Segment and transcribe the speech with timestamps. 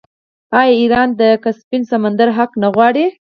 [0.59, 3.05] آیا ایران د کسپین سمندر حق نه غواړي؟